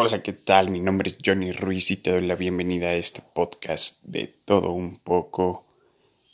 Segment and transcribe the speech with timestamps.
[0.00, 0.70] Hola, ¿qué tal?
[0.70, 4.70] Mi nombre es Johnny Ruiz y te doy la bienvenida a este podcast de todo
[4.70, 5.66] un poco.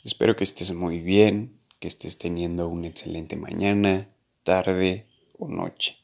[0.03, 4.07] Espero que estés muy bien, que estés teniendo una excelente mañana,
[4.43, 5.07] tarde
[5.39, 5.97] o noche.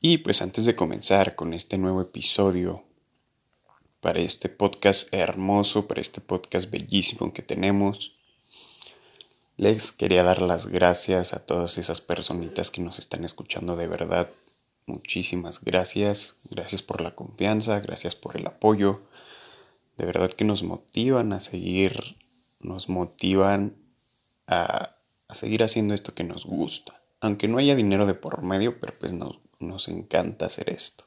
[0.00, 2.82] Y pues antes de comenzar con este nuevo episodio,
[4.00, 8.16] para este podcast hermoso, para este podcast bellísimo que tenemos,
[9.56, 14.28] les quería dar las gracias a todas esas personitas que nos están escuchando de verdad.
[14.86, 16.36] Muchísimas gracias.
[16.50, 19.02] Gracias por la confianza, gracias por el apoyo.
[19.96, 22.16] De verdad que nos motivan a seguir,
[22.60, 23.76] nos motivan
[24.46, 24.96] a,
[25.30, 27.02] seguir haciendo esto que nos gusta.
[27.20, 31.04] Aunque no haya dinero de por medio, pero pues nos, nos encanta hacer esto.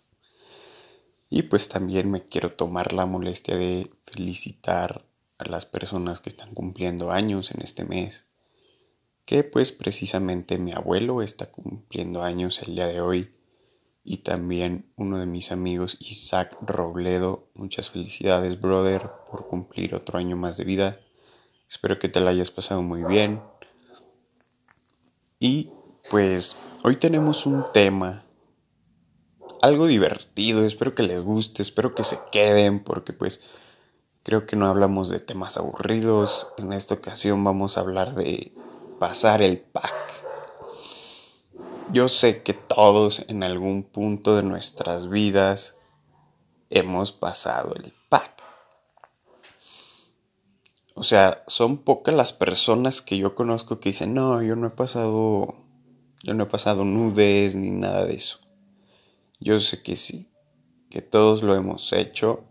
[1.29, 5.05] Y pues también me quiero tomar la molestia de felicitar
[5.37, 8.27] a las personas que están cumpliendo años en este mes
[9.27, 13.36] que pues precisamente mi abuelo está cumpliendo años el día de hoy
[14.09, 17.49] y también uno de mis amigos Isaac Robledo.
[17.53, 20.99] Muchas felicidades brother por cumplir otro año más de vida.
[21.67, 23.41] Espero que te la hayas pasado muy bien.
[25.39, 25.71] Y
[26.09, 26.55] pues
[26.85, 28.23] hoy tenemos un tema
[29.61, 33.41] algo divertido, espero que les guste, espero que se queden porque pues
[34.23, 36.53] creo que no hablamos de temas aburridos.
[36.57, 38.53] En esta ocasión vamos a hablar de
[38.99, 40.06] pasar el pack.
[41.93, 45.77] Yo sé que todos en algún punto de nuestras vidas
[46.69, 48.43] hemos pasado el pack.
[50.95, 54.71] O sea, son pocas las personas que yo conozco que dicen, no, yo no he
[54.71, 55.55] pasado,
[56.23, 58.39] yo no he pasado nudes ni nada de eso.
[59.39, 60.29] Yo sé que sí,
[60.89, 62.43] que todos lo hemos hecho.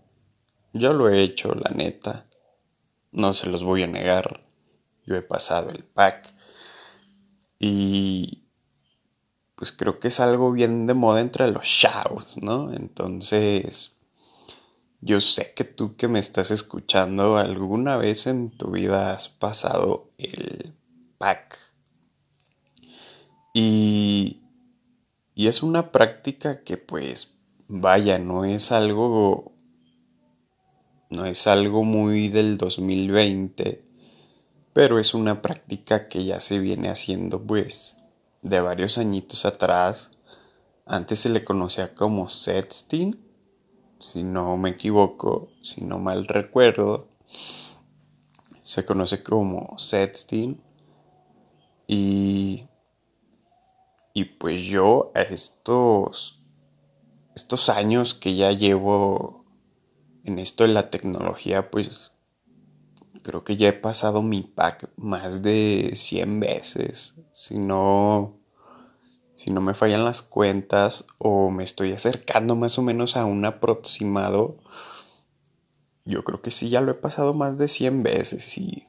[0.72, 2.24] Yo lo he hecho, la neta.
[3.12, 4.46] No se los voy a negar.
[5.04, 6.34] Yo he pasado el pack.
[7.58, 8.45] Y
[9.56, 12.72] pues creo que es algo bien de moda entre los chavos, ¿no?
[12.72, 13.96] Entonces,
[15.00, 20.10] yo sé que tú que me estás escuchando alguna vez en tu vida has pasado
[20.18, 20.74] el
[21.18, 21.58] pack.
[23.52, 24.42] Y,
[25.34, 27.34] y es una práctica que pues,
[27.66, 29.52] vaya, no es algo,
[31.10, 33.86] no es algo muy del 2020
[34.76, 37.96] pero es una práctica que ya se viene haciendo pues
[38.48, 40.10] de varios añitos atrás.
[40.84, 43.18] Antes se le conocía como sexting,
[43.98, 47.08] si no me equivoco, si no mal recuerdo.
[48.62, 50.60] Se conoce como sexting
[51.86, 52.64] y
[54.12, 56.42] y pues yo a estos
[57.34, 59.44] estos años que ya llevo
[60.24, 62.16] en esto de la tecnología pues
[63.26, 67.16] creo que ya he pasado mi pack más de 100 veces.
[67.32, 68.35] Si no,
[69.36, 73.44] si no me fallan las cuentas o me estoy acercando más o menos a un
[73.44, 74.56] aproximado,
[76.04, 78.88] yo creo que sí ya lo he pasado más de 100 veces y,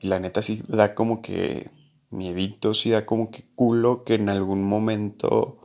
[0.00, 1.70] y la neta sí da como que
[2.08, 5.58] miedito, sí da como que culo que en algún momento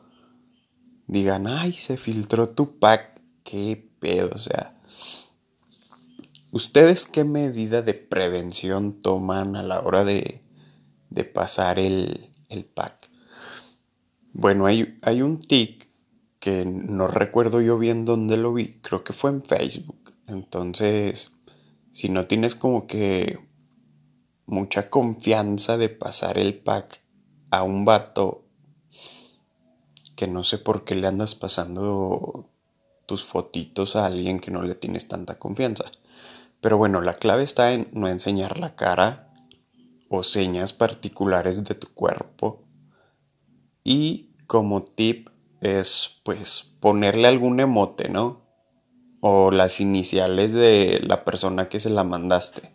[1.08, 4.76] digan, ay, se filtró tu pack, qué pedo, o sea
[6.52, 10.42] ¿Ustedes qué medida de prevención toman a la hora de,
[11.12, 13.09] de pasar el, el, pack?
[14.42, 15.90] Bueno, hay, hay un tic
[16.40, 20.14] que no recuerdo yo bien dónde lo vi, creo que fue en Facebook.
[20.28, 21.34] Entonces,
[21.92, 23.38] si no tienes como que
[24.46, 27.04] mucha confianza de pasar el pack
[27.52, 28.46] a un vato
[30.16, 32.50] que no sé por qué le andas pasando
[33.08, 35.92] tus fotitos a alguien que no le tienes tanta confianza.
[36.62, 39.34] Pero bueno, la clave está en no enseñar la cara
[40.08, 42.64] o señas particulares de tu cuerpo.
[43.84, 45.30] Y como tip
[45.62, 48.42] es pues ponerle algún emote, ¿no?
[49.22, 52.72] O las iniciales de la persona que se la mandaste.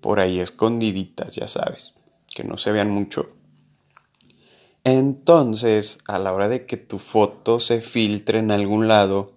[0.00, 1.92] Por ahí escondiditas, ya sabes,
[2.34, 3.36] que no se vean mucho.
[4.84, 9.34] Entonces, a la hora de que tu foto se filtre en algún lado,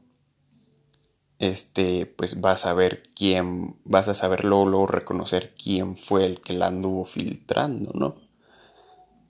[1.39, 6.53] este, pues vas a ver quién, vas a saber luego, reconocer quién fue el que
[6.53, 8.28] la anduvo filtrando, ¿no?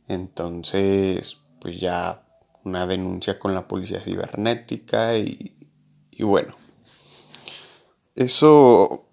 [0.09, 2.25] Entonces, pues ya
[2.65, 5.53] una denuncia con la policía cibernética y,
[6.11, 6.56] y bueno,
[8.15, 9.07] eso,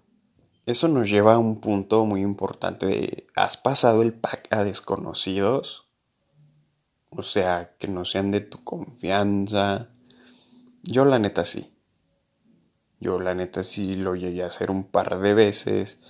[0.65, 5.87] eso nos lleva a un punto muy importante ¿has pasado el pack a desconocidos?
[7.09, 9.89] O sea, que no sean de tu confianza.
[10.83, 11.73] Yo la neta sí.
[12.99, 16.01] Yo la neta sí lo llegué a hacer un par de veces,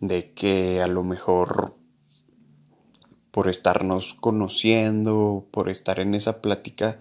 [0.00, 1.76] de que a lo mejor
[3.34, 7.00] por estarnos conociendo, por estar en esa plática,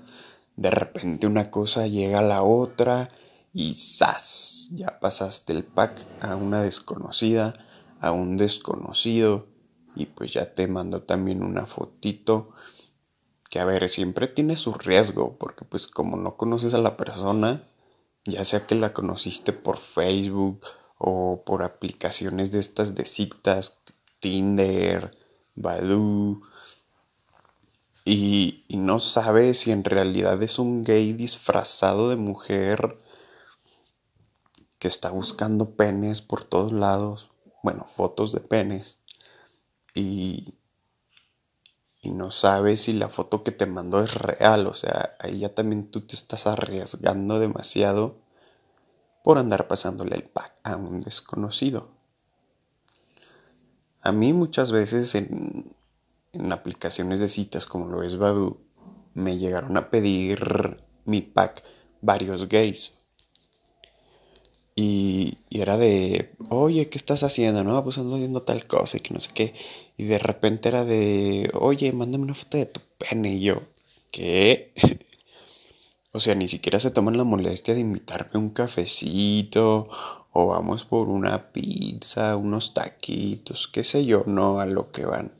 [0.55, 3.07] de repente una cosa llega a la otra
[3.53, 4.69] y ¡zas!
[4.71, 7.53] Ya pasaste el pack a una desconocida,
[8.01, 9.45] a un desconocido
[9.95, 12.49] y pues ya te mandó también una fotito
[13.51, 17.61] que a ver, siempre tiene su riesgo porque pues como no conoces a la persona,
[18.25, 20.65] ya sea que la conociste por Facebook
[20.97, 23.77] o por aplicaciones de estas de citas,
[24.19, 25.11] Tinder,
[25.55, 26.41] Badoo,
[28.05, 32.97] y, y no sabes si en realidad es un gay disfrazado de mujer
[34.77, 37.31] que está buscando penes por todos lados,
[37.63, 38.99] bueno, fotos de penes,
[39.95, 40.59] y,
[42.03, 45.55] y no sabes si la foto que te mandó es real, o sea, ahí ya
[45.55, 48.17] también tú te estás arriesgando demasiado
[49.23, 51.92] por andar pasándole el pack a un desconocido.
[54.03, 55.73] A mí muchas veces en,
[56.33, 58.57] en aplicaciones de citas como lo es Badu,
[59.13, 61.63] me llegaron a pedir mi pack
[62.01, 62.95] varios gays.
[64.75, 67.63] Y, y, era de, oye, ¿qué estás haciendo?
[67.63, 69.53] No, pues ando viendo tal cosa y que no sé qué.
[69.97, 73.35] Y de repente era de, oye, mándame una foto de tu pene.
[73.35, 73.61] Y yo,
[74.11, 74.73] ¿qué?
[76.11, 79.89] o sea, ni siquiera se toman la molestia de invitarme un cafecito
[80.33, 85.31] o vamos por una pizza, unos taquitos, qué sé yo, no a lo que van.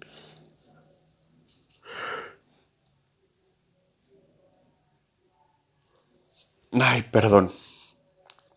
[6.71, 7.51] Ay, perdón.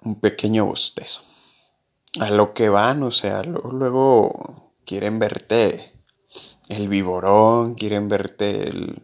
[0.03, 1.23] Un pequeño bostezo.
[2.21, 5.93] A lo que van, o sea, luego, quieren verte
[6.69, 9.03] el viborón, quieren verte el,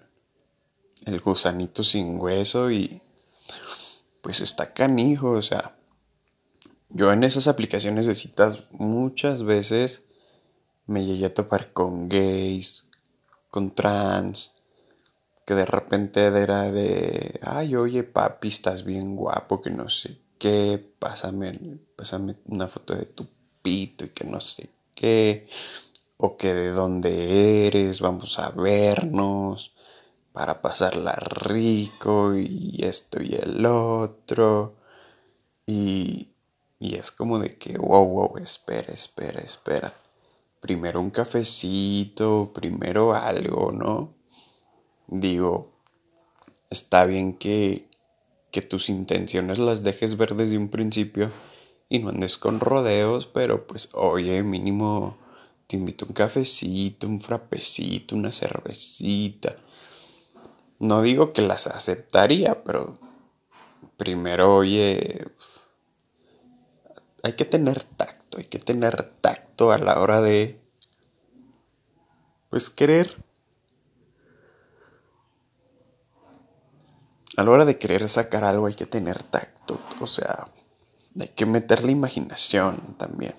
[1.06, 3.02] el gusanito sin hueso y
[4.22, 5.76] pues está canijo, o sea,
[6.94, 10.04] yo en esas aplicaciones de citas muchas veces
[10.86, 12.84] me llegué a topar con gays,
[13.50, 14.52] con trans,
[15.46, 20.84] que de repente era de, ay, oye papi, estás bien guapo, que no sé qué,
[20.98, 23.26] pásame, pásame una foto de tu
[23.62, 25.48] pito y que no sé qué,
[26.18, 29.72] o que de dónde eres, vamos a vernos
[30.32, 34.76] para pasarla rico y esto y el otro.
[35.66, 36.31] Y,
[36.82, 39.94] y es como de que, wow, wow, espera, espera, espera.
[40.60, 44.12] Primero un cafecito, primero algo, ¿no?
[45.06, 45.70] Digo,
[46.70, 47.88] está bien que,
[48.50, 51.30] que tus intenciones las dejes ver desde un principio
[51.88, 55.18] y no andes con rodeos, pero pues oye, mínimo
[55.68, 59.54] te invito un cafecito, un frapecito, una cervecita.
[60.80, 62.98] No digo que las aceptaría, pero
[63.96, 65.20] primero, oye,
[67.22, 70.60] hay que tener tacto, hay que tener tacto a la hora de,
[72.50, 73.16] pues, querer
[77.36, 80.48] a la hora de querer sacar algo hay que tener tacto, o sea,
[81.18, 83.34] hay que meter la imaginación también.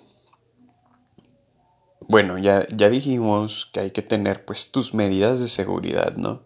[2.07, 6.41] Bueno, ya, ya dijimos que hay que tener pues tus medidas de seguridad, ¿no?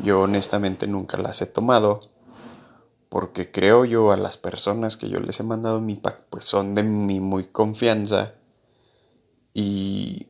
[0.00, 2.00] Yo honestamente nunca las he tomado
[3.12, 6.74] porque creo yo a las personas que yo les he mandado mi pack pues son
[6.74, 8.32] de mi muy confianza
[9.52, 10.28] y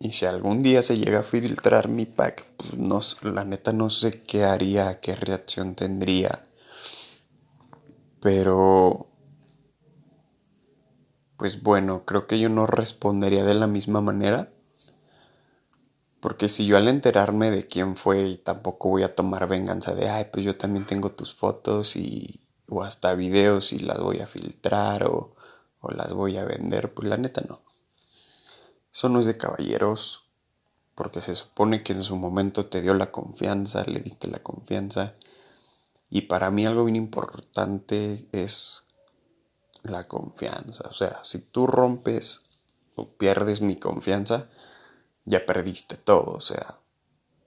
[0.00, 3.88] y si algún día se llega a filtrar mi pack, pues no, la neta no
[3.88, 6.46] sé qué haría, qué reacción tendría.
[8.20, 9.06] Pero,
[11.38, 14.52] pues bueno, creo que yo no respondería de la misma manera.
[16.28, 20.10] Porque si yo al enterarme de quién fue y tampoco voy a tomar venganza de,
[20.10, 24.26] ay, pues yo también tengo tus fotos y, o hasta videos y las voy a
[24.26, 25.34] filtrar o,
[25.80, 27.62] o las voy a vender, pues la neta no.
[28.92, 30.26] Eso no es de caballeros,
[30.94, 35.14] porque se supone que en su momento te dio la confianza, le diste la confianza.
[36.10, 38.82] Y para mí algo bien importante es
[39.82, 40.86] la confianza.
[40.90, 42.42] O sea, si tú rompes
[42.96, 44.50] o pierdes mi confianza,
[45.28, 46.32] ya perdiste todo.
[46.32, 46.80] O sea,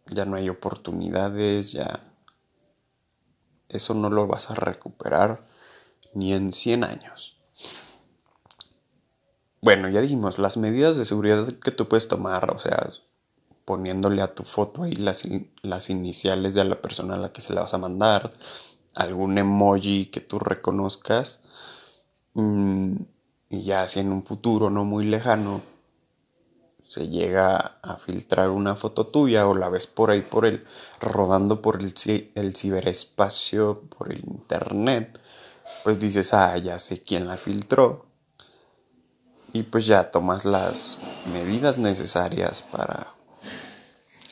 [0.08, 2.00] ya no hay oportunidades, ya...
[3.70, 5.46] Eso no lo vas a recuperar
[6.14, 7.38] ni en 100 años.
[9.62, 12.90] Bueno, ya dijimos, las medidas de seguridad que tú puedes tomar, o sea,
[13.64, 15.24] poniéndole a tu foto ahí las,
[15.62, 18.34] las iniciales de la persona a la que se la vas a mandar,
[18.96, 21.40] algún emoji que tú reconozcas,
[22.34, 22.96] mm,
[23.50, 25.62] y ya si en un futuro no muy lejano
[26.92, 30.66] se llega a filtrar una foto tuya o la ves por ahí por el
[31.00, 31.94] rodando por el,
[32.36, 35.18] el ciberespacio, por el internet,
[35.86, 38.08] pues dices, ah, ya sé quién la filtró
[39.54, 40.98] y pues ya tomas las
[41.32, 43.08] medidas necesarias para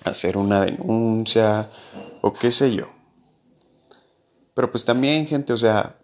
[0.04, 1.70] hacer una denuncia,
[2.20, 2.90] o qué sé yo.
[4.54, 5.96] Pero pues también, gente, o sea,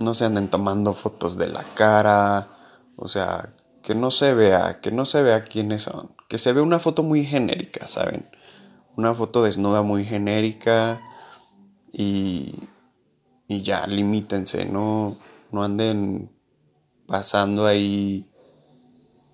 [0.00, 2.48] no se anden tomando fotos de la cara,
[2.96, 6.62] o sea, que no se vea, que no se vea quiénes son, que se vea
[6.62, 8.28] una foto muy genérica, ¿saben?
[8.96, 11.00] Una foto desnuda muy genérica
[11.92, 12.54] y,
[13.48, 15.18] y ya, limítense, no,
[15.50, 16.30] no anden
[17.06, 18.32] pasando ahí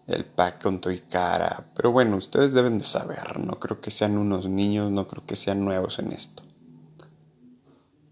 [0.09, 1.71] el pack con tu y cara.
[1.75, 5.37] Pero bueno, ustedes deben de saber, no creo que sean unos niños, no creo que
[5.37, 6.43] sean nuevos en esto.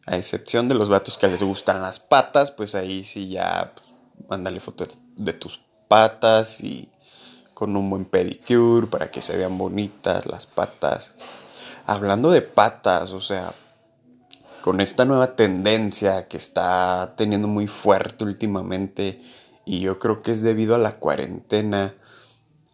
[0.07, 3.95] A excepción de los vatos que les gustan las patas, pues ahí sí ya pues,
[4.29, 6.89] mándale foto de, tus patas y
[7.55, 11.15] con un buen pedicure para que se vean bonitas las patas.
[11.87, 13.53] Hablando de patas, o sea,
[14.63, 19.23] con esta nueva tendencia que está teniendo muy fuerte últimamente
[19.65, 21.95] y yo creo que es debido a la cuarentena.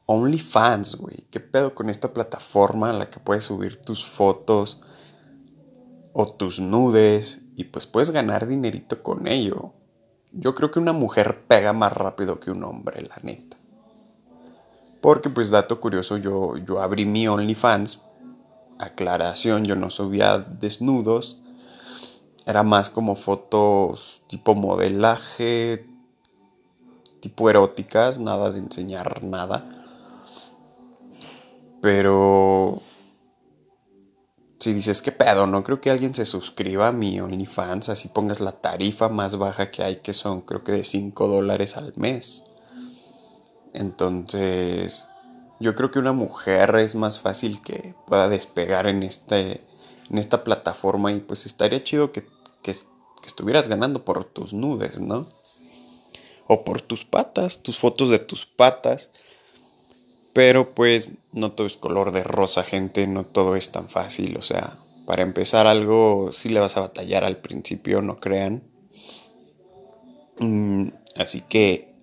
[0.07, 1.25] OnlyFans, güey.
[1.31, 4.83] ¿Qué pedo con esta plataforma en la que puedes subir tus fotos
[6.13, 9.73] o tus nudes y pues puedes ganar dinerito con ello?
[10.33, 13.57] Yo creo que una mujer pega más rápido que un hombre, la neta.
[15.01, 18.03] Porque pues dato curioso, yo, yo abrí mi OnlyFans.
[18.79, 21.39] Aclaración, yo no subía desnudos.
[22.47, 25.87] Era más como fotos tipo modelaje,
[27.21, 29.69] tipo eróticas, nada de enseñar nada.
[31.81, 32.81] Pero
[34.63, 38.41] si dices que pedo, no creo que alguien se suscriba a mi OnlyFans, así pongas
[38.41, 42.45] la tarifa más baja que hay, que son creo que de 5 dólares al mes.
[43.73, 45.09] Entonces,
[45.59, 49.65] yo creo que una mujer es más fácil que pueda despegar en, este,
[50.11, 52.27] en esta plataforma y pues estaría chido que,
[52.63, 52.77] que
[53.25, 55.27] estuvieras ganando por tus nudes, ¿no?
[56.47, 59.11] o por tus patas, tus fotos de tus patas.
[60.33, 64.37] Pero pues no todo es color de rosa, gente, no todo es tan fácil.
[64.37, 68.63] O sea, para empezar algo sí le vas a batallar al principio, no crean.
[70.39, 71.95] Mm, así que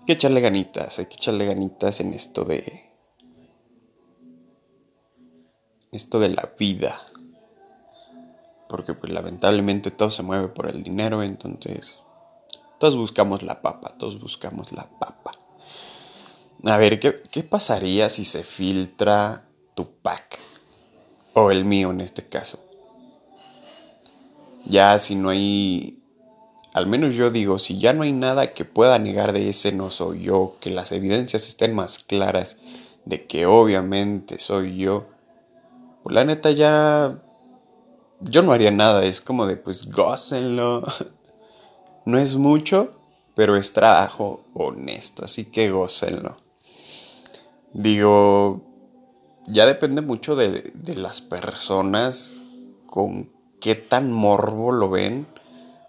[0.00, 2.64] hay que echarle ganitas, hay que echarle ganitas en esto de...
[5.92, 7.00] Esto de la vida.
[8.68, 12.02] Porque pues lamentablemente todo se mueve por el dinero, entonces
[12.78, 15.32] todos buscamos la papa, todos buscamos la papa.
[16.64, 20.38] A ver, ¿qué, pasaría si se filtra tu pack?
[21.34, 22.64] O el mío en este caso.
[24.66, 25.98] Ya si no hay...
[26.72, 29.90] Al menos yo digo, si ya no hay nada que pueda negar de ese no
[29.90, 32.58] soy yo, que las evidencias estén más claras
[33.04, 35.06] de que obviamente soy yo,
[36.04, 37.20] pues la neta ya...
[38.20, 40.84] Yo no haría nada, es como de pues gócenlo.
[42.04, 42.92] No es mucho,
[43.36, 46.36] pero es trabajo honesto, así que gócenlo.
[47.74, 48.60] Digo,
[49.46, 52.42] ya depende mucho de, las personas
[52.86, 55.26] con qué tan morbo lo ven,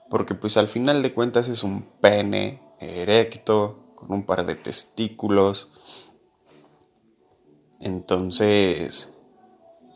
[0.09, 5.69] porque pues al final de cuentas es un pene erecto, con un par de testículos.
[7.81, 9.11] Entonces,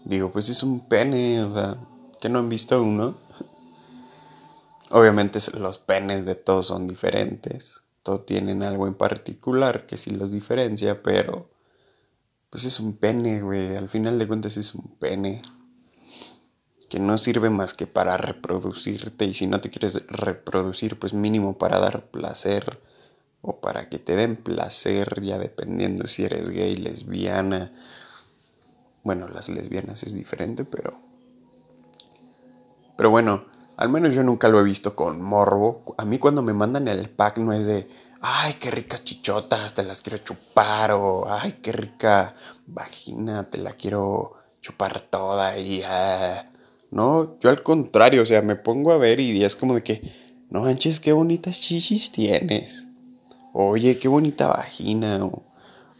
[0.04, 1.78] digo, pues es un pene, o sea,
[2.20, 3.16] que no han visto uno.
[4.92, 10.32] Obviamente los penes de todos son diferentes, todos tienen algo en particular que sí los
[10.32, 11.57] diferencia, pero
[12.50, 15.42] pues es un pene, güey, al final de cuentas es un pene
[16.90, 21.58] que no sirve más que para reproducirte y si no te quieres reproducir, pues mínimo
[21.58, 22.82] para dar placer
[23.42, 27.74] o para que te den placer, ya dependiendo si eres gay, lesbiana.
[29.04, 31.08] Bueno, las lesbianas es diferente, pero
[32.98, 33.46] pero bueno,
[33.78, 35.96] al menos yo nunca lo he visto con morbo.
[35.98, 37.88] A mí cuando me mandan el pack no es de,
[38.22, 42.34] ay, qué ricas chichotas, te las quiero chupar o, ay, qué rica
[42.66, 46.46] vagina, te la quiero chupar toda y, ah".
[46.92, 50.02] no, yo al contrario, o sea, me pongo a ver y es como de que,
[50.50, 52.86] no manches, qué bonitas chichis tienes.
[53.54, 55.44] Oye, qué bonita vagina o,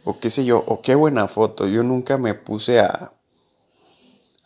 [0.04, 1.66] o qué sé yo, o qué buena foto.
[1.66, 3.12] Yo nunca me puse a,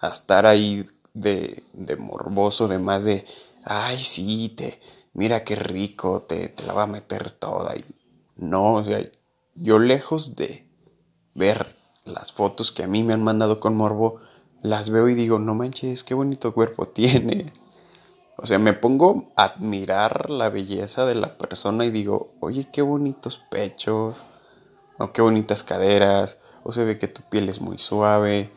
[0.00, 3.24] a estar ahí de, de morboso, de más de,
[3.64, 4.80] ay, sí, te,
[5.14, 7.76] mira qué rico, te, te la va a meter toda.
[7.76, 7.84] Y
[8.36, 9.00] no, o sea,
[9.54, 10.66] yo lejos de
[11.34, 14.20] ver las fotos que a mí me han mandado con morbo,
[14.62, 17.46] las veo y digo, no manches, qué bonito cuerpo tiene.
[18.36, 22.82] O sea, me pongo a admirar la belleza de la persona y digo, oye, qué
[22.82, 24.24] bonitos pechos,
[24.98, 28.50] o qué bonitas caderas, o se ve que tu piel es muy suave,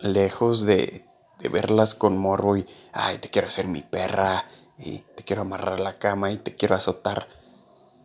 [0.00, 1.04] lejos de,
[1.38, 4.46] de verlas con morbo y, ay, te quiero hacer mi perra
[4.82, 7.28] y te quiero amarrar la cama y te quiero azotar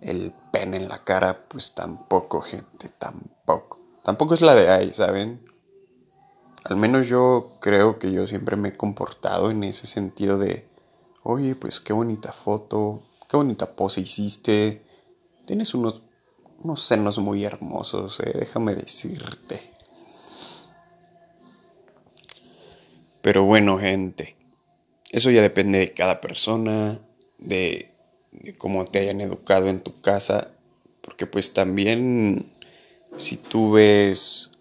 [0.01, 3.79] el pene en la cara, pues tampoco, gente, tampoco.
[4.03, 5.47] Tampoco es la de ahí, ¿saben?
[6.69, 10.67] al menos yo creo que yo siempre me he comportado en ese sentido de,
[11.23, 14.83] oye, pues qué bonita foto, qué bonita pose hiciste,
[15.45, 16.01] tienes unos,
[16.63, 19.61] unos senos muy hermosos, eh, déjame decirte.
[23.21, 24.35] Pero bueno, gente,
[25.11, 26.99] eso ya depende de cada persona,
[27.37, 27.89] de,
[28.57, 30.49] cómo te hayan educado en tu casa,
[31.01, 32.51] porque pues también
[33.17, 34.51] si tú ves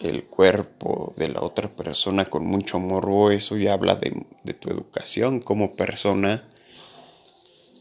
[0.00, 5.40] el cuerpo de la otra persona con mucho morbo, eso ya habla de, tu educación
[5.40, 6.44] como persona.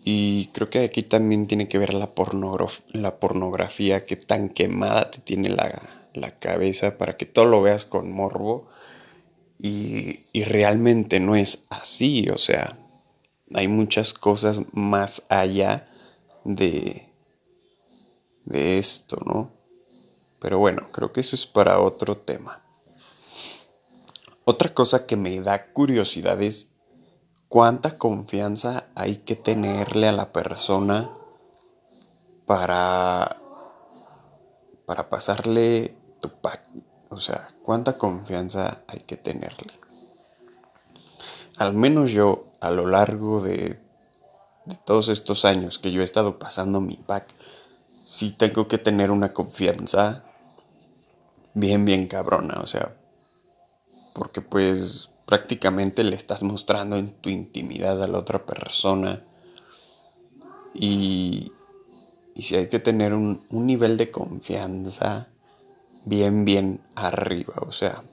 [0.04, 5.50] Y creo que aquí también tiene que ver la, pornografía, que tan quemada te tiene
[5.50, 5.82] la,
[6.40, 8.68] cabeza para que todo lo veas con morbo.
[9.58, 12.78] Y, y realmente no es así, o sea,
[13.54, 15.88] hay muchas cosas más allá
[16.44, 17.08] de,
[18.46, 19.50] de esto, ¿no?
[20.40, 22.62] Pero bueno, creo que eso es para otro tema.
[24.46, 26.72] Otra cosa que me da curiosidad es
[27.50, 31.10] cuánta confianza hay que tenerle a la persona
[32.46, 33.38] para,
[34.86, 36.30] para pasarle tu.
[37.16, 39.72] O sea, cuánta confianza hay que tenerle.
[41.56, 43.80] Al menos yo, a lo largo de,
[44.84, 47.34] todos estos años que yo he estado pasando mi pack,
[48.04, 50.26] sí tengo que tener una confianza
[51.54, 52.94] bien, bien cabrona, o sea,
[54.12, 59.22] porque pues prácticamente le estás mostrando en tu intimidad a la otra persona
[60.74, 61.50] y,
[62.36, 65.30] y si hay que tener un nivel de confianza
[66.06, 68.04] bien, bien arriba, o sea,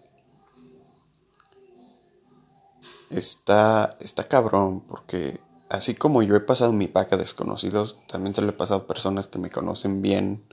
[3.10, 8.42] está, está cabrón porque así como yo he pasado mi pack a desconocidos, también se
[8.42, 10.44] lo he pasado a personas que me conocen bien.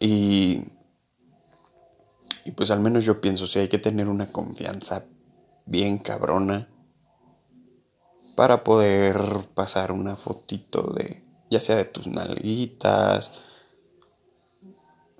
[0.00, 0.64] Y
[2.48, 5.04] y pues al menos yo pienso, si hay que tener una confianza
[5.66, 6.66] bien cabrona
[8.34, 9.18] para poder
[9.52, 13.32] pasar una fotito de, ya sea de tus nalguitas,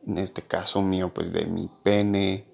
[0.09, 2.47] en este caso mío, pues de mi pene.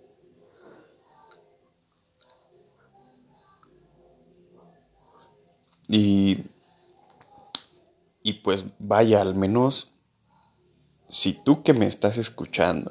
[5.87, 6.45] Y,
[8.23, 9.93] y pues vaya, al menos,
[11.09, 12.91] si tú que me estás escuchando,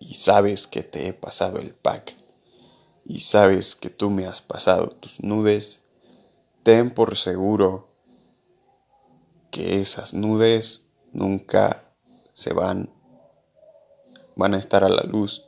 [0.00, 2.16] y sabes que te he pasado el pack
[3.04, 5.84] y sabes que tú me has pasado tus nudes,
[6.62, 7.88] ten por seguro
[9.50, 11.84] que esas nudes nunca
[12.32, 12.90] se van,
[14.36, 15.44] van a estar a la luz.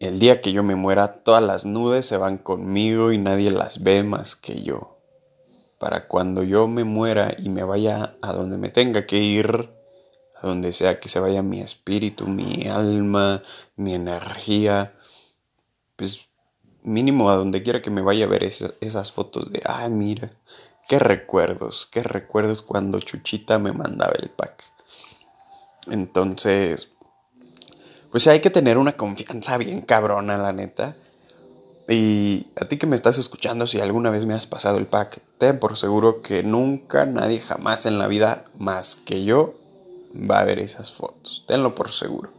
[0.00, 3.82] El día que yo me muera, todas las nudes se van conmigo y nadie las
[3.84, 4.98] ve más que yo.
[5.78, 9.70] Para cuando yo me muera y me vaya a donde me tenga que ir,
[10.34, 13.42] a donde sea que se vaya mi espíritu, mi alma,
[13.76, 14.96] mi energía,
[15.94, 16.28] pues
[16.82, 20.30] mínimo a donde quiera que me vaya a ver esas fotos de, ah, mira,
[20.88, 24.71] qué recuerdos, qué recuerdos cuando Chuchita me mandaba el pack.
[25.90, 26.88] Entonces,
[28.10, 30.94] pues hay que tener una confianza bien cabrona, la neta.
[31.88, 35.20] Y a ti que me estás escuchando, si alguna vez me has pasado el pack,
[35.38, 39.54] ten por seguro que nunca, nadie jamás en la vida, más que yo,
[40.14, 42.30] va a ver esas fotos, tenlo por seguro.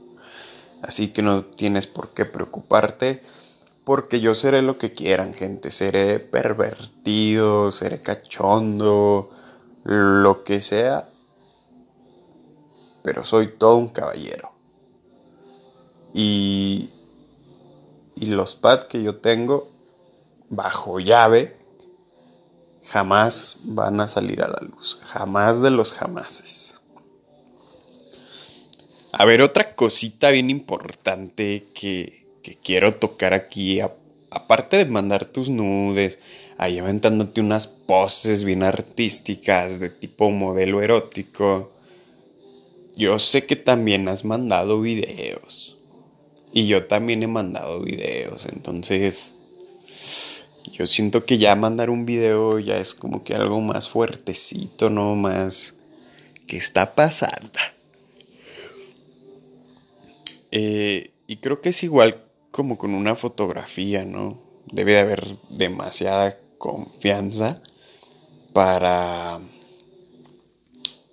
[0.81, 3.21] Así que no tienes por qué preocuparte,
[3.83, 5.71] porque yo seré lo que quieran, gente.
[5.71, 9.29] Seré pervertido, seré cachondo,
[9.83, 11.07] lo que sea,
[13.03, 14.51] pero soy todo un caballero.
[16.13, 16.89] Y,
[18.15, 19.69] y los pads que yo tengo
[20.49, 21.57] bajo llave
[22.85, 26.81] jamás van a salir a la luz, jamás de los jamases.
[29.11, 32.25] A ver, otra cosita bien importante que,
[32.63, 33.79] quiero tocar aquí,
[34.31, 36.17] aparte de mandar tus nudes,
[36.57, 41.72] ahí aventándote unas poses bien artísticas de tipo modelo erótico,
[42.95, 45.77] yo sé que también has mandado videos.
[46.51, 49.33] Y yo también he mandado videos, entonces
[50.71, 55.15] yo siento que ya mandar un video ya es como que algo más fuertecito, ¿no?
[55.15, 55.75] Más
[56.47, 57.59] que está pasando.
[60.51, 64.39] Eh, y creo que es igual como con una fotografía, ¿no?
[64.71, 67.61] Debe de haber demasiada confianza
[68.53, 69.39] para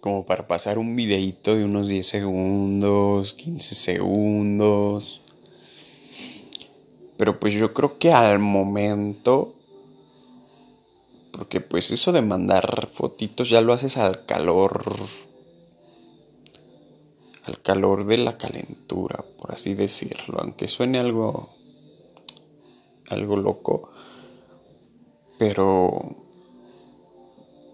[0.01, 5.21] como para pasar un videito de unos 10 segundos, 15 segundos.
[7.17, 9.55] Pero pues yo creo que al momento
[11.33, 14.85] porque pues eso de mandar fotitos ya lo haces al calor
[17.45, 21.49] al calor de la calentura, por así decirlo, aunque suene algo
[23.09, 23.91] algo loco,
[25.39, 26.01] pero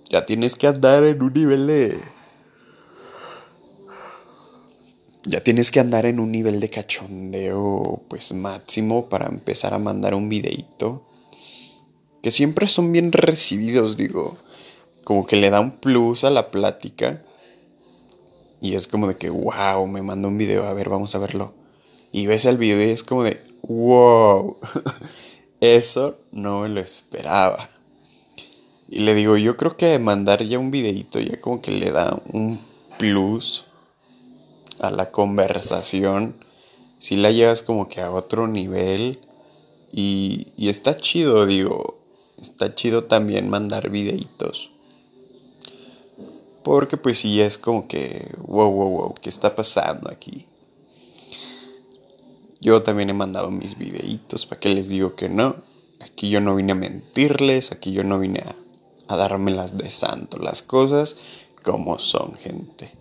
[0.08, 2.00] ya tienes que andar en un nivel de
[5.26, 10.14] ya tienes que andar en un nivel de cachondeo pues máximo para empezar a mandar
[10.14, 11.02] un videito
[12.22, 14.36] que siempre son bien recibidos, digo,
[15.04, 17.22] como que le da un plus a la plática
[18.60, 21.54] y es como de que wow, me mandó un video, a ver, vamos a verlo.
[22.10, 24.56] Y ves el video y es como de wow.
[25.60, 27.68] Eso no me lo esperaba.
[28.88, 32.20] Y le digo, yo creo que mandar ya un videito ya como que le da
[32.32, 32.58] un
[32.98, 33.66] plus
[34.80, 36.36] a la conversación.
[36.98, 39.20] Si la llevas como que a otro nivel.
[39.92, 41.98] Y, y está chido, digo.
[42.40, 44.70] Está chido también mandar videitos.
[46.62, 50.46] Porque pues sí es como que, wow, wow, wow, ¿qué está pasando aquí?
[52.60, 55.54] Yo también he mandado mis videitos, ¿para que les digo que no?
[56.00, 60.38] Aquí yo no vine a mentirles, aquí yo no vine a, a dármelas de santo,
[60.38, 61.18] las cosas
[61.62, 62.92] como son, gente.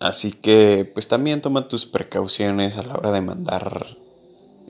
[0.00, 3.96] Así que pues también toma tus precauciones a la hora de mandar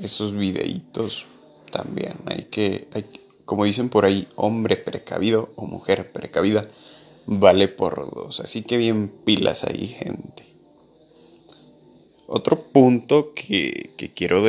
[0.03, 1.27] esos videitos.
[1.71, 3.07] También hay que, hay,
[3.45, 6.69] como dicen por ahí, hombre precavido o mujer precavida
[7.27, 8.41] vale por dos.
[8.41, 10.45] Así que bien pilas ahí, gente.
[12.27, 14.45] Otro punto que, quiero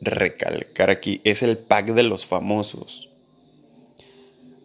[0.00, 3.10] recalcar aquí es el pack de los famosos.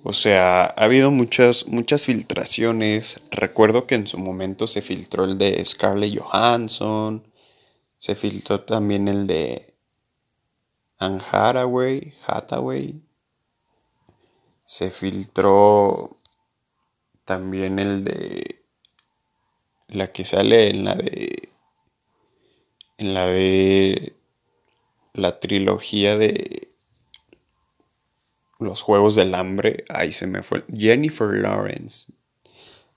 [0.04, 3.20] O sea, ha habido muchas, muchas filtraciones.
[3.30, 7.24] Recuerdo que en su momento se filtró el de Scarlett Johansson.
[7.98, 9.76] Se filtró también el de
[10.98, 12.14] Anne Hathaway.
[14.66, 16.18] Se filtró
[17.26, 18.64] también el de
[19.88, 21.50] la que sale en la de
[22.98, 24.16] en la de
[25.14, 26.71] la trilogía de
[28.62, 30.63] los Juegos del Hambre, ahí se me fue.
[30.76, 32.12] Jennifer Lawrence.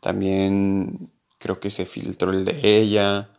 [0.01, 3.31] También creo que se filtró el de ella.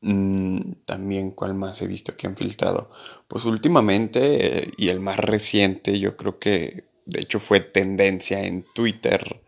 [0.00, 2.90] Mm, también, ¿cuál más he visto que han filtrado?
[3.28, 8.64] Pues últimamente, eh, y el más reciente, yo creo que de hecho fue tendencia en
[8.74, 9.40] Twitter,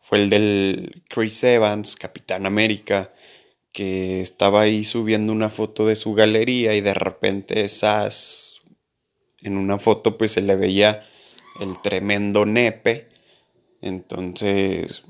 [0.00, 3.10] fue el del Chris Evans, Capitán América,
[3.72, 8.59] que estaba ahí subiendo una foto de su galería y de repente esas
[9.42, 11.06] en una foto pues se le veía
[11.60, 13.08] el tremendo nepe
[13.82, 15.02] entonces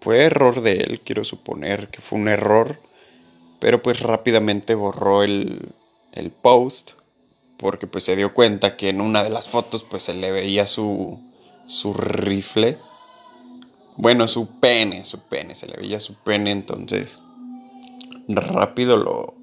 [0.00, 2.78] fue error de él quiero suponer que fue un error
[3.60, 5.60] pero pues rápidamente borró el,
[6.12, 6.92] el post
[7.56, 10.66] porque pues se dio cuenta que en una de las fotos pues se le veía
[10.66, 11.20] su
[11.66, 12.78] su rifle
[14.00, 17.18] bueno, su pene, su pene, se le veía su pene, entonces
[18.28, 19.34] rápido lo,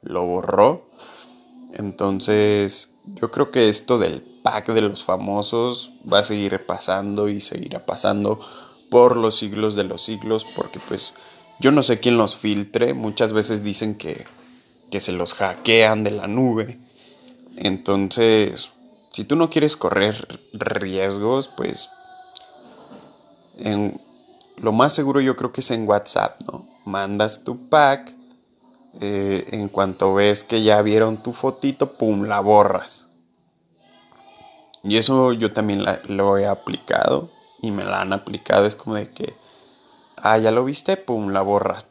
[0.00, 0.87] lo borró.
[1.74, 7.40] Entonces, yo creo que esto del pack de los famosos va a seguir pasando y
[7.40, 8.40] seguirá pasando
[8.90, 11.14] por los siglos de los siglos, porque pues
[11.60, 14.26] yo no sé quién los filtre, muchas veces dicen que,
[14.90, 16.78] que se los hackean de la nube.
[17.56, 18.72] Entonces,
[19.12, 21.88] si tú no quieres correr riesgos, pues
[23.58, 24.00] en,
[24.56, 26.66] lo más seguro yo creo que es en WhatsApp, ¿no?
[26.84, 28.14] Mandas tu pack,
[29.00, 33.06] eh, en cuanto ves que ya vieron tu fotito, pum, la borras.
[34.82, 37.30] Y eso yo también lo he aplicado
[37.60, 38.66] y me la han aplicado.
[38.66, 39.34] Es como de que,
[40.16, 41.84] ah, ya lo viste, pum, la borra.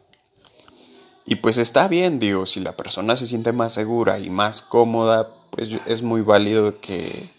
[1.25, 5.29] Y pues está bien, digo, si la persona se siente más segura y más cómoda,
[5.51, 7.29] pues es muy válido que,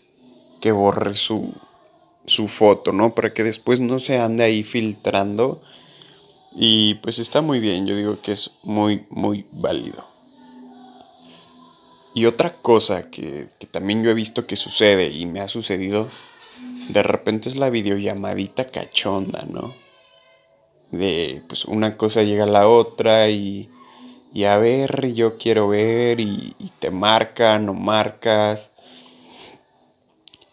[0.61, 1.55] que borre su,
[2.27, 3.15] su foto, ¿no?
[3.15, 5.63] Para que después no se ande ahí filtrando.
[6.55, 10.05] Y pues está muy bien, yo digo que es muy, muy válido.
[12.15, 16.09] Y otra cosa que, que también yo he visto que sucede y me ha sucedido,
[16.89, 19.75] de repente es la videollamadita cachonda, ¿no?
[20.91, 23.69] De pues una cosa llega a la otra y,
[24.33, 28.73] y a ver, yo quiero ver y, y te marcan o marcas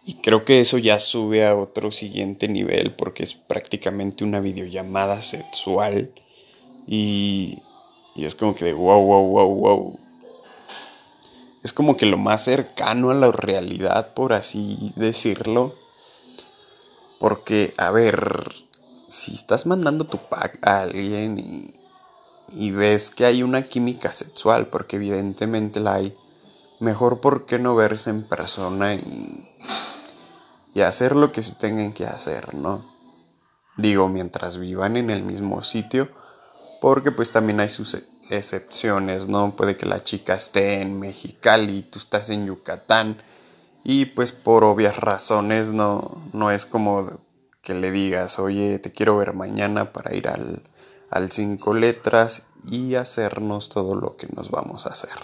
[0.08, 5.20] y creo que eso ya sube a otro siguiente nivel porque es prácticamente una videollamada
[5.24, 6.12] sexual.
[6.86, 7.58] Y,
[8.14, 10.00] y es como que de wow, wow, wow, wow.
[11.64, 15.74] Es como que lo más cercano a la realidad, por así decirlo.
[17.20, 18.52] Porque, a ver,
[19.08, 21.74] si estás mandando tu pack a alguien y,
[22.52, 26.14] y ves que hay una química sexual, porque evidentemente la hay,
[26.80, 29.50] mejor por qué no verse en persona y
[30.76, 32.86] y hacer lo que se tengan que hacer, ¿no?
[33.78, 36.10] Digo, mientras vivan en el mismo sitio,
[36.82, 37.98] porque pues también hay sus
[38.30, 39.56] excepciones, ¿no?
[39.56, 43.18] Puede que la chica esté en Mexicali, tú estás en Yucatán
[43.86, 47.10] y pues por obvias razones no, no es como
[47.62, 50.62] que le digas, oye, te quiero ver mañana para ir al,
[51.10, 55.16] al cinco letras y hacernos todo lo que nos vamos a hacer.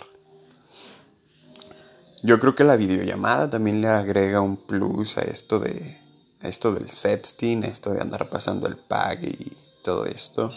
[2.23, 6.01] Yo creo que la videollamada también le agrega un plus a esto de
[6.43, 9.51] a esto del sexting, a esto de andar pasando el pack y
[9.83, 10.51] todo esto.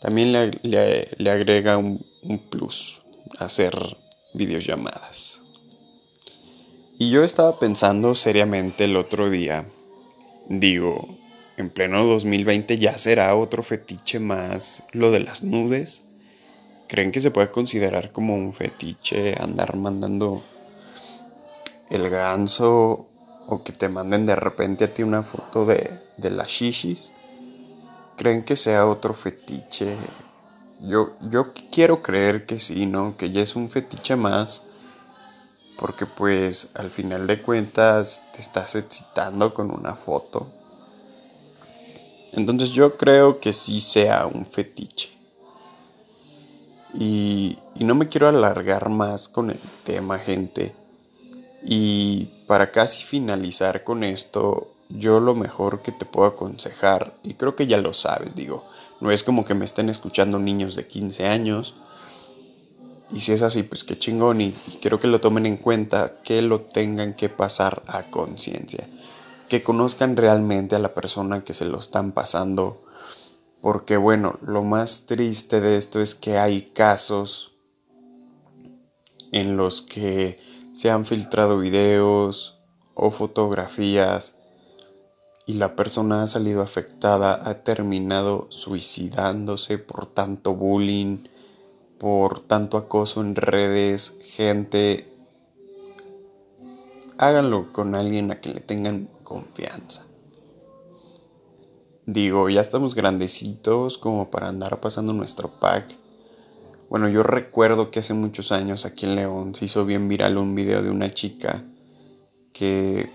[0.00, 3.02] También le, agrega un, un plus
[3.38, 3.74] hacer
[4.34, 5.40] videollamadas.
[6.98, 9.66] Y yo estaba pensando seriamente el otro día,
[10.48, 11.16] digo,
[11.56, 16.05] en pleno 2020 ya será otro fetiche más lo de las nudes.
[16.88, 20.42] ¿Creen que se puede considerar como un fetiche andar mandando
[21.90, 23.06] el ganso
[23.48, 27.12] o que te manden de repente a ti una foto de, de las shishis?
[28.16, 29.96] ¿Creen que sea otro fetiche?
[30.80, 33.16] Yo, yo quiero creer que sí, ¿no?
[33.16, 34.62] Que ya es un fetiche más.
[35.78, 40.50] Porque pues al final de cuentas te estás excitando con una foto.
[42.32, 45.15] Entonces yo creo que sí sea un fetiche.
[46.98, 50.74] Y, no me quiero alargar más con el tema, gente.
[51.62, 57.54] Y para casi finalizar con esto, yo lo mejor que te puedo aconsejar, y creo
[57.54, 58.64] que ya lo sabes, digo,
[59.00, 61.74] no es como que me estén escuchando niños de 15 años.
[63.12, 64.40] Y si es así, pues qué chingón.
[64.40, 68.88] Y, y quiero que lo tomen en cuenta, que lo tengan que pasar a conciencia
[69.48, 72.80] que conozcan realmente a la persona que se lo están pasando.
[73.66, 77.56] Porque bueno, lo más triste de esto es que hay casos
[79.32, 80.38] en los que
[80.72, 82.60] se han filtrado videos
[82.94, 84.38] o fotografías
[85.46, 91.24] y la persona ha salido afectada, ha terminado suicidándose por tanto bullying,
[91.98, 95.12] por tanto acoso en redes, gente.
[97.18, 100.05] Háganlo con alguien a quien le tengan confianza.
[102.06, 105.96] Digo, ya estamos grandecitos como para andar pasando nuestro pack.
[106.88, 110.54] Bueno, yo recuerdo que hace muchos años aquí en León se hizo bien viral un
[110.54, 111.64] video de una chica
[112.52, 113.10] que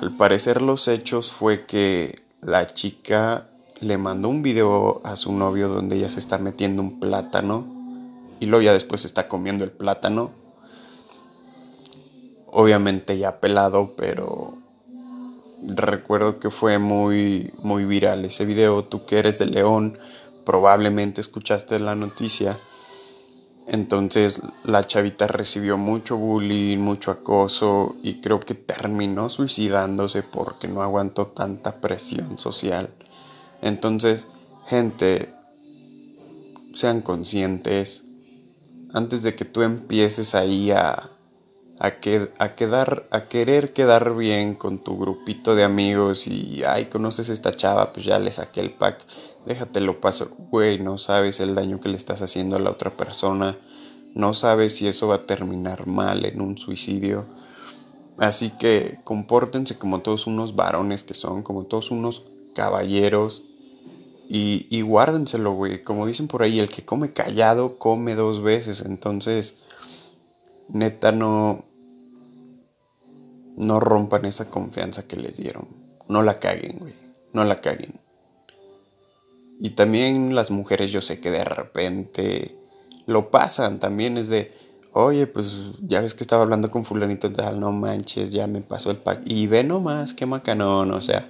[0.00, 3.50] al parecer los hechos fue que la chica
[3.80, 7.66] le mandó un video a su novio donde ella se está metiendo un plátano
[8.40, 10.30] y luego ya después está comiendo el plátano.
[12.46, 14.61] Obviamente ya pelado, pero
[15.66, 18.84] recuerdo que fue muy, muy viral ese video.
[18.84, 19.98] Tú que eres de León,
[20.44, 22.58] probablemente escuchaste la noticia.
[23.68, 30.82] Entonces la chavita recibió mucho bullying, mucho acoso y creo que terminó suicidándose porque no
[30.82, 32.90] aguantó tanta presión social.
[33.60, 34.26] Entonces,
[34.66, 35.32] gente,
[36.74, 38.04] sean conscientes
[38.92, 41.08] antes de que tú empieces ahí a
[41.82, 46.84] a, que, a, quedar, a querer quedar bien con tu grupito de amigos y, ay,
[46.84, 49.04] conoces a esta chava, pues ya le saqué el pack,
[49.46, 50.30] déjatelo paso.
[50.52, 53.58] Güey, no sabes el daño que le estás haciendo a la otra persona,
[54.14, 57.26] no sabes si eso va a terminar mal en un suicidio.
[58.16, 62.22] Así que compórtense como todos unos varones que son, como todos unos
[62.54, 63.42] caballeros.
[64.28, 65.82] Y, y guárdenselo, güey.
[65.82, 68.82] Como dicen por ahí, el que come callado come dos veces.
[68.82, 69.56] Entonces,
[70.68, 71.64] neta, no,
[73.56, 75.66] no rompan esa confianza que les dieron.
[76.08, 76.94] No la caguen, güey.
[77.32, 77.92] No la caguen.
[79.58, 82.56] Y también las mujeres yo sé que de repente
[83.06, 83.78] lo pasan.
[83.78, 84.52] También es de,
[84.92, 88.90] oye, pues ya ves que estaba hablando con fulanito tal, no manches, ya me pasó
[88.90, 89.22] el pack.
[89.24, 91.28] Y ve nomás, qué macanón, o sea.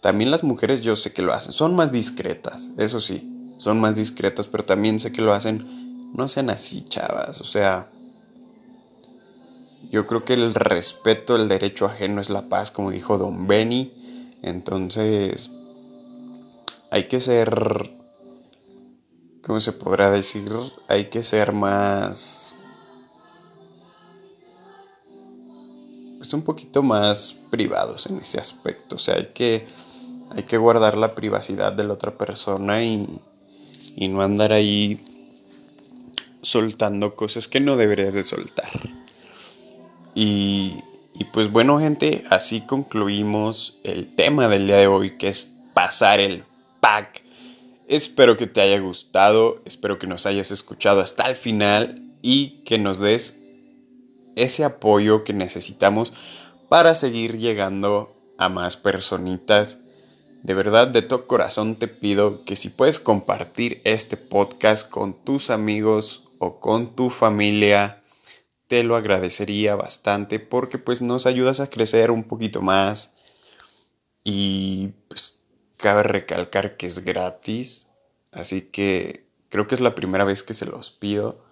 [0.00, 1.52] También las mujeres yo sé que lo hacen.
[1.52, 3.54] Son más discretas, eso sí.
[3.56, 6.12] Son más discretas, pero también sé que lo hacen.
[6.12, 7.40] No sean así, chavas.
[7.40, 7.88] O sea,
[9.90, 13.92] yo creo que el respeto, el derecho ajeno es la paz, como dijo Don Benny.
[14.42, 15.50] Entonces,
[16.90, 17.90] hay que ser,
[19.42, 20.52] ¿cómo se podrá decir?
[20.88, 22.54] Hay que ser más,
[26.18, 28.96] pues un poquito más privados en ese aspecto.
[28.96, 29.66] O sea, hay que,
[30.30, 33.06] hay que guardar la privacidad de la otra persona y,
[33.96, 35.02] y no andar ahí
[36.42, 38.70] soltando cosas que no deberías de soltar.
[40.14, 40.82] Y,
[41.32, 46.44] pues bueno gente, así concluimos el tema del día de hoy que es pasar el
[46.80, 47.22] pack.
[47.88, 52.78] Espero que te haya gustado, espero que nos hayas escuchado hasta el final y que
[52.78, 53.42] nos des
[54.36, 56.12] ese apoyo que necesitamos
[56.68, 59.80] para seguir llegando a más personitas.
[60.42, 65.50] De verdad, de todo corazón te pido que si puedes compartir este podcast con tus
[65.50, 68.03] amigos o con tu familia,
[68.66, 73.14] te lo agradecería bastante porque pues nos ayudas a crecer un poquito más
[74.22, 75.42] y pues
[75.76, 77.88] cabe recalcar que es gratis,
[78.32, 81.44] así que creo que es la primera vez que se los pido.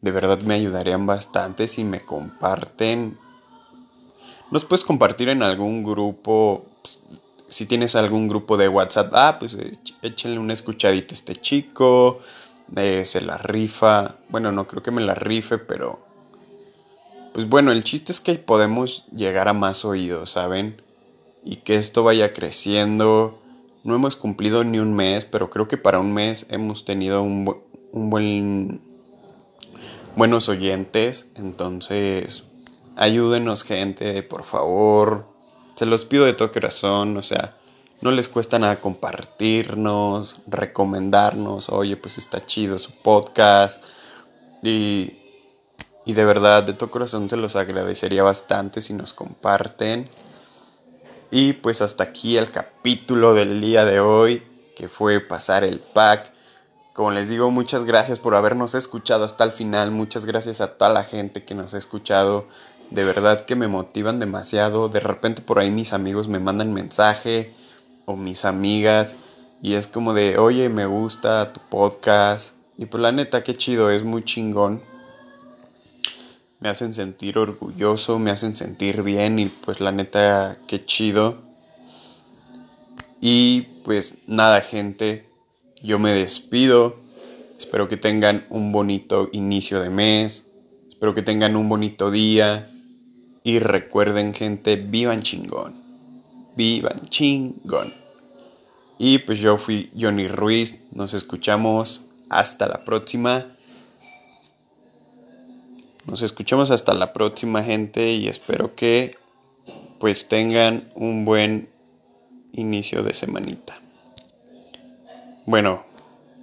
[0.00, 3.18] De verdad me ayudarían bastante si me comparten.
[4.50, 7.00] Nos puedes compartir en algún grupo, pues,
[7.48, 9.58] si tienes algún grupo de WhatsApp, ah, pues
[10.02, 12.20] échenle una escuchadita a este chico,
[12.76, 14.16] eh, se la rifa.
[14.28, 16.09] Bueno, no creo que me la rife, pero
[17.32, 20.82] pues bueno, el chiste es que podemos llegar a más oídos, ¿saben?
[21.44, 23.38] Y que esto vaya creciendo.
[23.84, 27.62] No hemos cumplido ni un mes, pero creo que para un mes hemos tenido un,
[27.92, 28.80] un buen
[30.16, 31.30] buenos oyentes.
[31.36, 32.44] Entonces,
[32.96, 35.26] ayúdenos, gente, por favor.
[35.74, 37.56] Se los pido de todo corazón, o sea,
[38.02, 43.82] no les cuesta nada compartirnos, recomendarnos, oye, pues está chido su podcast.
[44.62, 45.19] Y
[46.04, 50.08] y de verdad, de todo corazón se los agradecería bastante si nos comparten.
[51.30, 54.42] Y pues hasta aquí el capítulo del día de hoy,
[54.74, 56.32] que fue pasar el pack.
[56.94, 59.90] Como les digo, muchas gracias por habernos escuchado hasta el final.
[59.90, 62.48] Muchas gracias a toda la gente que nos ha escuchado.
[62.90, 64.88] De verdad que me motivan demasiado.
[64.88, 67.54] De repente por ahí mis amigos me mandan mensaje
[68.06, 69.16] o mis amigas.
[69.62, 72.54] Y es como de, oye, me gusta tu podcast.
[72.78, 74.89] Y pues la neta, qué chido, es muy chingón
[76.60, 81.38] me hacen sentir orgulloso, me hacen sentir bien y pues la neta, qué chido.
[83.20, 85.26] Y pues nada, gente,
[85.82, 86.96] yo me despido.
[87.58, 90.46] Espero que tengan un bonito inicio de mes.
[90.88, 92.70] Espero que tengan un bonito día.
[93.42, 95.74] Y recuerden, gente, vivan chingón.
[96.56, 97.92] Vivan chingón.
[98.98, 100.78] Y pues yo fui Johnny Ruiz.
[100.92, 102.06] Nos escuchamos.
[102.28, 103.46] Hasta la próxima.
[106.06, 109.12] Nos escuchamos hasta la próxima gente y espero que
[109.98, 111.68] pues tengan un buen
[112.52, 113.78] inicio de semanita.
[115.46, 115.84] Bueno,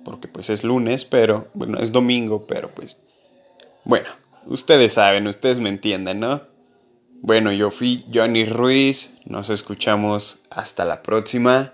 [0.04, 2.98] porque pues es lunes, pero bueno, es domingo, pero pues
[3.84, 4.08] bueno,
[4.46, 6.42] ustedes saben, ustedes me entienden, ¿no?
[7.22, 11.74] Bueno, yo fui Johnny Ruiz, nos escuchamos hasta la próxima.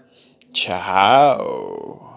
[0.53, 2.12] Chao.